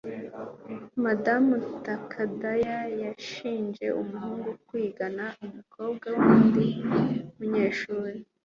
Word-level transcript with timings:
madamu 1.03 1.53
takada 1.85 2.51
yashinje 2.67 3.85
umuhungu 4.01 4.49
kwigana 4.67 5.25
umukoro 5.45 5.91
w'undi 6.25 6.67
munyeshuri 7.37 8.19